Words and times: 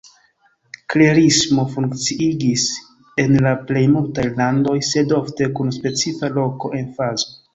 Klerismo 0.93 1.65
funkciigis 1.73 2.63
en 3.25 3.37
la 3.47 3.51
plej 3.71 3.85
multaj 3.97 4.25
landoj, 4.41 4.75
sed 4.89 5.13
ofte 5.21 5.51
kun 5.59 5.69
specifa 5.79 6.31
loka 6.41 6.75
emfazo. 6.83 7.33